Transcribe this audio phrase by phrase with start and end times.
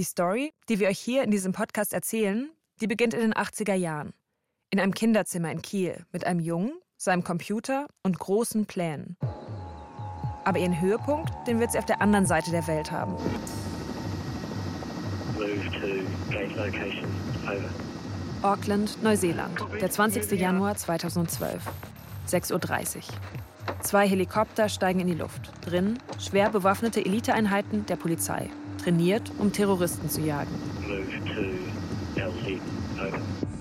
[0.00, 2.48] Die Story, die wir euch hier in diesem Podcast erzählen,
[2.80, 4.14] die beginnt in den 80er Jahren.
[4.70, 9.18] In einem Kinderzimmer in Kiel mit einem Jungen, seinem Computer und großen Plänen.
[10.46, 13.14] Aber ihren Höhepunkt, den wird sie auf der anderen Seite der Welt haben.
[18.40, 20.30] Auckland, Neuseeland, der 20.
[20.40, 21.62] Januar 2012,
[22.26, 23.02] 6.30 Uhr.
[23.82, 25.52] Zwei Helikopter steigen in die Luft.
[25.60, 28.48] Drin schwer bewaffnete Eliteeinheiten der Polizei,
[28.82, 30.50] trainiert, um Terroristen zu jagen.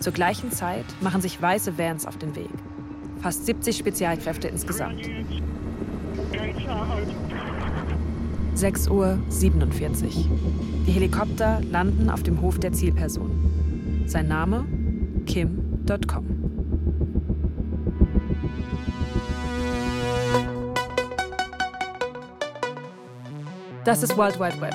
[0.00, 2.50] Zur gleichen Zeit machen sich weiße Vans auf den Weg.
[3.20, 5.00] Fast 70 Spezialkräfte insgesamt.
[8.56, 9.18] 6.47 Uhr.
[10.86, 13.30] Die Helikopter landen auf dem Hof der Zielperson.
[14.06, 14.64] Sein Name?
[15.26, 16.26] Kim.com.
[23.84, 24.74] Das ist World Wide Web,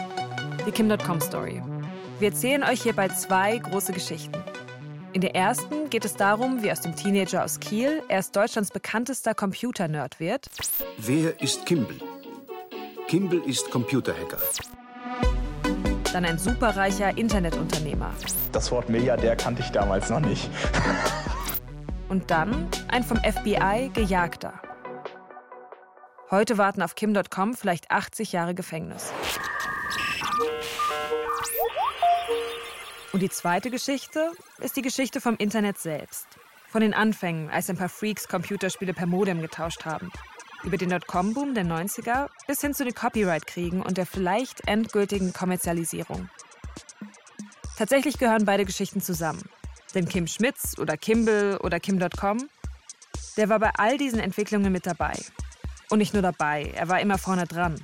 [0.66, 1.62] die Kim.com Story.
[2.20, 4.38] Wir erzählen euch hierbei zwei große Geschichten.
[5.14, 9.34] In der ersten geht es darum, wie aus dem Teenager aus Kiel erst Deutschlands bekanntester
[9.34, 10.48] Computer-Nerd wird.
[10.98, 11.98] Wer ist Kimball?
[13.08, 14.38] Kimball ist Computerhacker.
[16.14, 18.14] Dann ein superreicher Internetunternehmer.
[18.52, 20.50] Das Wort Milliardär kannte ich damals noch nicht.
[22.10, 24.54] Und dann ein vom FBI gejagter.
[26.32, 29.12] Heute warten auf Kim.com vielleicht 80 Jahre Gefängnis.
[33.12, 36.28] Und die zweite Geschichte ist die Geschichte vom Internet selbst.
[36.70, 40.12] Von den Anfängen, als ein paar Freaks Computerspiele per Modem getauscht haben.
[40.64, 46.30] Über den Dotcom-Boom der 90er bis hin zu den Copyright-Kriegen und der vielleicht endgültigen Kommerzialisierung.
[47.78, 49.42] Tatsächlich gehören beide Geschichten zusammen.
[49.96, 52.48] Denn Kim Schmitz oder Kimball oder Kim.com,
[53.38, 55.14] der war bei all diesen Entwicklungen mit dabei
[55.90, 57.84] und nicht nur dabei, er war immer vorne dran.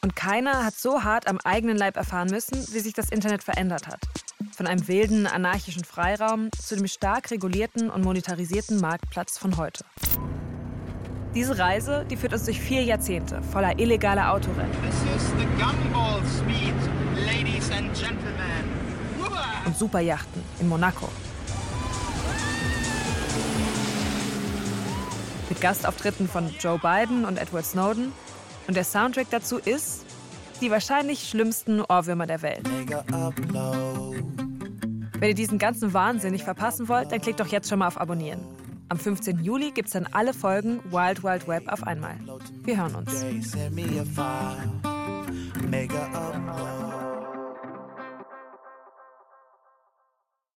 [0.00, 3.86] Und keiner hat so hart am eigenen Leib erfahren müssen, wie sich das Internet verändert
[3.86, 4.00] hat.
[4.56, 9.84] Von einem wilden, anarchischen Freiraum zu dem stark regulierten und monetarisierten Marktplatz von heute.
[11.34, 14.72] Diese Reise, die führt uns durch vier Jahrzehnte voller illegaler Autorennen.
[19.66, 21.08] Und Superjachten in Monaco.
[25.48, 28.12] mit Gastauftritten von Joe Biden und Edward Snowden.
[28.68, 30.04] Und der Soundtrack dazu ist
[30.60, 32.68] die wahrscheinlich schlimmsten Ohrwürmer der Welt.
[35.18, 38.00] Wenn ihr diesen ganzen Wahnsinn nicht verpassen wollt, dann klickt doch jetzt schon mal auf
[38.00, 38.40] Abonnieren.
[38.90, 39.40] Am 15.
[39.40, 42.16] Juli gibt es dann alle Folgen Wild Wild Web auf einmal.
[42.64, 43.24] Wir hören uns.